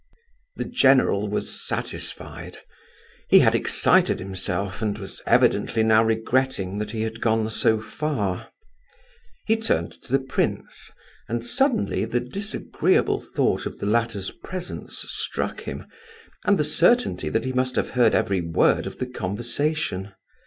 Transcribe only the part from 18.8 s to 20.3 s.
of the conversation.